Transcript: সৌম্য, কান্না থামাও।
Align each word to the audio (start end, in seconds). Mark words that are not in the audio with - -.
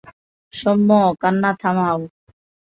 সৌম্য, 0.53 0.89
কান্না 1.21 1.51
থামাও। 1.61 1.99